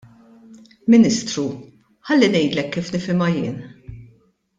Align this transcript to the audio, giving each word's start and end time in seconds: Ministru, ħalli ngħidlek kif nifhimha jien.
Ministru, 0.93 1.43
ħalli 2.11 2.29
ngħidlek 2.31 2.73
kif 2.77 2.91
nifhimha 2.97 3.29
jien. 3.37 3.61